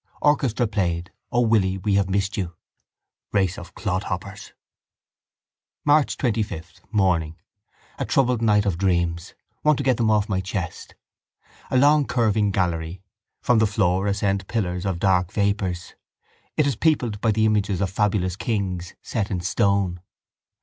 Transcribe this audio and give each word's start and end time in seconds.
Orchestra 0.23 0.65
played 0.65 1.11
O, 1.31 1.41
Willie, 1.41 1.77
we 1.77 1.93
have 1.93 2.09
missed 2.09 2.35
you. 2.35 2.45
A 2.47 2.51
race 3.33 3.59
of 3.59 3.75
clodhoppers! 3.75 4.51
March 5.85 6.17
25, 6.17 6.81
morning. 6.91 7.35
A 7.99 8.05
troubled 8.05 8.41
night 8.41 8.65
of 8.65 8.79
dreams. 8.79 9.35
Want 9.63 9.77
to 9.77 9.83
get 9.83 9.97
them 9.97 10.09
off 10.09 10.27
my 10.27 10.41
chest. 10.41 10.95
A 11.69 11.77
long 11.77 12.05
curving 12.05 12.49
gallery. 12.49 13.03
From 13.43 13.59
the 13.59 13.67
floor 13.67 14.07
ascend 14.07 14.47
pillars 14.47 14.87
of 14.87 14.97
dark 14.97 15.31
vapours. 15.31 15.93
It 16.57 16.65
is 16.65 16.75
peopled 16.75 17.21
by 17.21 17.29
the 17.31 17.45
images 17.45 17.79
of 17.79 17.91
fabulous 17.91 18.35
kings, 18.35 18.95
set 19.03 19.29
in 19.29 19.39
stone. 19.41 20.01